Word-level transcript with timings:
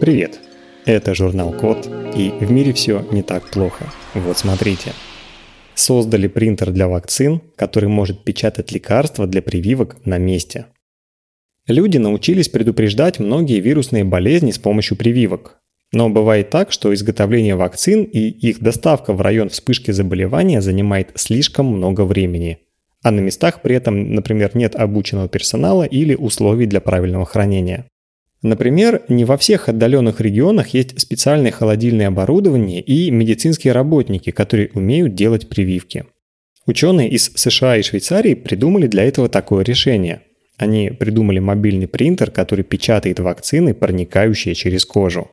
Привет! 0.00 0.40
Это 0.86 1.14
журнал 1.14 1.52
Код, 1.52 1.86
и 2.16 2.30
в 2.40 2.50
мире 2.50 2.72
все 2.72 3.06
не 3.12 3.22
так 3.22 3.50
плохо. 3.50 3.84
Вот 4.14 4.38
смотрите. 4.38 4.94
Создали 5.74 6.26
принтер 6.26 6.70
для 6.70 6.88
вакцин, 6.88 7.42
который 7.54 7.90
может 7.90 8.24
печатать 8.24 8.72
лекарства 8.72 9.26
для 9.26 9.42
прививок 9.42 9.98
на 10.06 10.16
месте. 10.16 10.64
Люди 11.66 11.98
научились 11.98 12.48
предупреждать 12.48 13.18
многие 13.18 13.60
вирусные 13.60 14.04
болезни 14.04 14.52
с 14.52 14.58
помощью 14.58 14.96
прививок. 14.96 15.58
Но 15.92 16.08
бывает 16.08 16.48
так, 16.48 16.72
что 16.72 16.94
изготовление 16.94 17.56
вакцин 17.56 18.04
и 18.04 18.20
их 18.20 18.60
доставка 18.60 19.12
в 19.12 19.20
район 19.20 19.50
вспышки 19.50 19.90
заболевания 19.90 20.62
занимает 20.62 21.10
слишком 21.16 21.66
много 21.66 22.06
времени. 22.06 22.60
А 23.02 23.10
на 23.10 23.20
местах 23.20 23.60
при 23.60 23.76
этом, 23.76 24.14
например, 24.14 24.52
нет 24.54 24.76
обученного 24.76 25.28
персонала 25.28 25.82
или 25.82 26.14
условий 26.14 26.64
для 26.64 26.80
правильного 26.80 27.26
хранения. 27.26 27.86
Например, 28.42 29.02
не 29.08 29.24
во 29.24 29.36
всех 29.36 29.68
отдаленных 29.68 30.20
регионах 30.20 30.68
есть 30.68 30.98
специальное 30.98 31.50
холодильное 31.50 32.08
оборудование 32.08 32.80
и 32.80 33.10
медицинские 33.10 33.74
работники, 33.74 34.30
которые 34.30 34.70
умеют 34.72 35.14
делать 35.14 35.48
прививки. 35.48 36.06
Ученые 36.66 37.10
из 37.10 37.30
США 37.34 37.76
и 37.76 37.82
Швейцарии 37.82 38.34
придумали 38.34 38.86
для 38.86 39.04
этого 39.04 39.28
такое 39.28 39.64
решение. 39.64 40.22
Они 40.56 40.90
придумали 40.90 41.38
мобильный 41.38 41.88
принтер, 41.88 42.30
который 42.30 42.64
печатает 42.64 43.18
вакцины, 43.20 43.74
проникающие 43.74 44.54
через 44.54 44.84
кожу. 44.84 45.30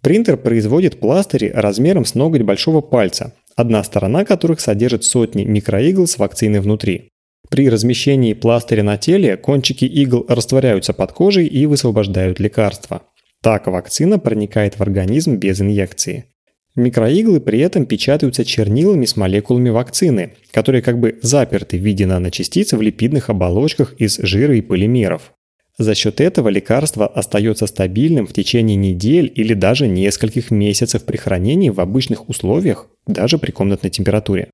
Принтер 0.00 0.36
производит 0.36 1.00
пластыри 1.00 1.50
размером 1.52 2.04
с 2.04 2.14
ноготь 2.14 2.42
большого 2.42 2.80
пальца, 2.80 3.34
одна 3.56 3.82
сторона 3.82 4.24
которых 4.24 4.60
содержит 4.60 5.04
сотни 5.04 5.44
микроигл 5.44 6.06
с 6.06 6.18
вакциной 6.18 6.60
внутри. 6.60 7.10
При 7.50 7.68
размещении 7.68 8.34
пластыря 8.34 8.82
на 8.82 8.98
теле 8.98 9.36
кончики 9.36 9.84
игл 9.84 10.24
растворяются 10.28 10.92
под 10.92 11.12
кожей 11.12 11.46
и 11.46 11.66
высвобождают 11.66 12.40
лекарства. 12.40 13.02
Так 13.42 13.66
вакцина 13.66 14.18
проникает 14.18 14.78
в 14.78 14.82
организм 14.82 15.36
без 15.36 15.60
инъекции. 15.60 16.26
Микроиглы 16.76 17.40
при 17.40 17.58
этом 17.60 17.86
печатаются 17.86 18.44
чернилами 18.44 19.04
с 19.04 19.16
молекулами 19.16 19.70
вакцины, 19.70 20.34
которые 20.52 20.82
как 20.82 21.00
бы 21.00 21.18
заперты 21.22 21.78
в 21.78 21.82
виде 21.82 22.06
наночастиц 22.06 22.72
в 22.72 22.80
липидных 22.80 23.30
оболочках 23.30 23.94
из 23.98 24.18
жира 24.18 24.56
и 24.56 24.60
полимеров. 24.60 25.32
За 25.78 25.94
счет 25.94 26.20
этого 26.20 26.48
лекарство 26.48 27.06
остается 27.06 27.66
стабильным 27.66 28.26
в 28.26 28.32
течение 28.32 28.76
недель 28.76 29.32
или 29.34 29.54
даже 29.54 29.86
нескольких 29.86 30.50
месяцев 30.50 31.04
при 31.04 31.16
хранении 31.16 31.70
в 31.70 31.80
обычных 31.80 32.28
условиях, 32.28 32.88
даже 33.06 33.38
при 33.38 33.52
комнатной 33.52 33.90
температуре. 33.90 34.50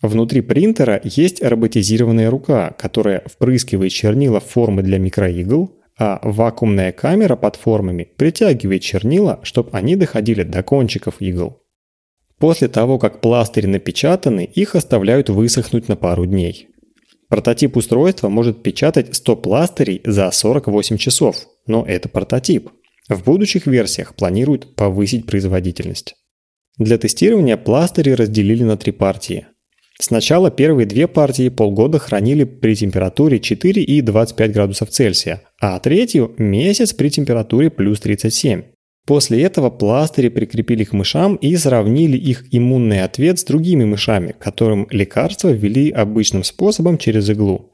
Внутри 0.00 0.42
принтера 0.42 1.00
есть 1.02 1.42
роботизированная 1.42 2.30
рука, 2.30 2.70
которая 2.78 3.24
впрыскивает 3.26 3.90
чернила 3.90 4.38
в 4.38 4.44
формы 4.44 4.82
для 4.82 4.98
микроигл, 4.98 5.74
а 5.98 6.20
вакуумная 6.22 6.92
камера 6.92 7.34
под 7.34 7.56
формами 7.56 8.08
притягивает 8.16 8.82
чернила, 8.82 9.40
чтобы 9.42 9.70
они 9.72 9.96
доходили 9.96 10.44
до 10.44 10.62
кончиков 10.62 11.16
игл. 11.20 11.62
После 12.38 12.68
того, 12.68 13.00
как 13.00 13.20
пластыри 13.20 13.66
напечатаны, 13.66 14.44
их 14.44 14.76
оставляют 14.76 15.28
высохнуть 15.28 15.88
на 15.88 15.96
пару 15.96 16.24
дней. 16.24 16.68
Прототип 17.28 17.76
устройства 17.76 18.28
может 18.28 18.62
печатать 18.62 19.16
100 19.16 19.36
пластырей 19.36 20.00
за 20.04 20.30
48 20.30 20.96
часов, 20.96 21.48
но 21.66 21.84
это 21.84 22.08
прототип. 22.08 22.70
В 23.08 23.24
будущих 23.24 23.66
версиях 23.66 24.14
планируют 24.14 24.76
повысить 24.76 25.26
производительность. 25.26 26.14
Для 26.78 26.96
тестирования 26.96 27.56
пластыри 27.56 28.10
разделили 28.10 28.62
на 28.62 28.76
три 28.76 28.92
партии– 28.92 29.48
Сначала 30.00 30.50
первые 30.50 30.86
две 30.86 31.08
партии 31.08 31.48
полгода 31.48 31.98
хранили 31.98 32.44
при 32.44 32.76
температуре 32.76 33.40
4 33.40 33.82
и 33.82 34.00
25 34.00 34.52
градусов 34.52 34.90
Цельсия, 34.90 35.42
а 35.60 35.78
третью– 35.80 36.34
месяц 36.38 36.92
при 36.92 37.08
температуре 37.08 37.68
плюс 37.68 37.98
37. 38.00 38.62
После 39.06 39.42
этого 39.42 39.70
пластыри 39.70 40.28
прикрепили 40.28 40.84
к 40.84 40.92
мышам 40.92 41.34
и 41.36 41.56
сравнили 41.56 42.16
их 42.16 42.44
иммунный 42.52 43.02
ответ 43.02 43.40
с 43.40 43.44
другими 43.44 43.84
мышами, 43.84 44.36
которым 44.38 44.86
лекарства 44.90 45.48
ввели 45.48 45.90
обычным 45.90 46.44
способом 46.44 46.98
через 46.98 47.28
иглу. 47.30 47.72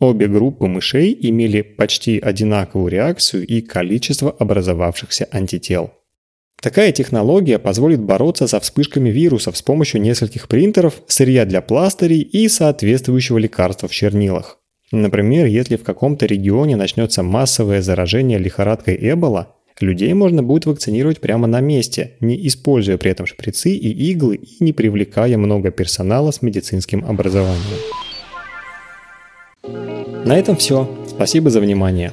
Обе 0.00 0.28
группы 0.28 0.68
мышей 0.68 1.18
имели 1.20 1.62
почти 1.62 2.18
одинаковую 2.18 2.88
реакцию 2.88 3.44
и 3.44 3.60
количество 3.60 4.30
образовавшихся 4.30 5.28
антител. 5.32 5.90
Такая 6.60 6.90
технология 6.90 7.60
позволит 7.60 8.00
бороться 8.00 8.48
со 8.48 8.58
вспышками 8.58 9.10
вирусов 9.10 9.56
с 9.56 9.62
помощью 9.62 10.00
нескольких 10.00 10.48
принтеров, 10.48 11.02
сырья 11.06 11.44
для 11.44 11.60
пластырей 11.60 12.20
и 12.20 12.48
соответствующего 12.48 13.38
лекарства 13.38 13.88
в 13.88 13.92
чернилах. 13.92 14.58
Например, 14.90 15.46
если 15.46 15.76
в 15.76 15.84
каком-то 15.84 16.26
регионе 16.26 16.74
начнется 16.74 17.22
массовое 17.22 17.80
заражение 17.80 18.38
лихорадкой 18.38 18.98
Эбола, 19.00 19.54
людей 19.80 20.12
можно 20.14 20.42
будет 20.42 20.66
вакцинировать 20.66 21.20
прямо 21.20 21.46
на 21.46 21.60
месте, 21.60 22.16
не 22.20 22.46
используя 22.48 22.98
при 22.98 23.12
этом 23.12 23.26
шприцы 23.26 23.70
и 23.70 24.10
иглы 24.10 24.36
и 24.36 24.64
не 24.64 24.72
привлекая 24.72 25.36
много 25.36 25.70
персонала 25.70 26.32
с 26.32 26.42
медицинским 26.42 27.04
образованием. 27.04 27.78
На 30.24 30.36
этом 30.36 30.56
все. 30.56 30.88
Спасибо 31.08 31.50
за 31.50 31.60
внимание. 31.60 32.12